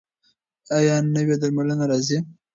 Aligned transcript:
ایا 0.77 0.95
نوې 1.15 1.35
درملنه 1.41 1.85
راځي؟ 1.91 2.17